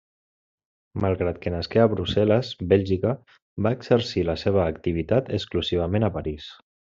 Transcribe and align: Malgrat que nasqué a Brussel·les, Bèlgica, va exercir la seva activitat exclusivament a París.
Malgrat 1.01 1.35
que 1.43 1.51
nasqué 1.55 1.83
a 1.83 1.91
Brussel·les, 1.91 2.49
Bèlgica, 2.71 3.11
va 3.67 3.75
exercir 3.77 4.25
la 4.31 4.37
seva 4.45 4.65
activitat 4.75 5.31
exclusivament 5.39 6.09
a 6.09 6.15
París. 6.19 6.49